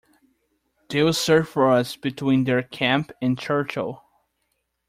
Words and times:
They 0.89 1.03
will 1.03 1.13
search 1.13 1.45
for 1.45 1.69
us 1.69 1.95
between 1.95 2.45
their 2.45 2.63
camp 2.63 3.11
and 3.21 3.37
Churchill. 3.37 4.03